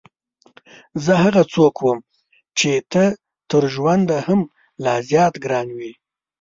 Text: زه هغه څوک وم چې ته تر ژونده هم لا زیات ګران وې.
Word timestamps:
زه 1.03 1.13
هغه 1.23 1.43
څوک 1.53 1.75
وم 1.85 1.99
چې 2.57 2.71
ته 2.91 3.03
تر 3.49 3.63
ژونده 3.73 4.17
هم 4.27 4.41
لا 4.83 4.95
زیات 5.09 5.33
ګران 5.43 5.67
وې. 5.77 5.91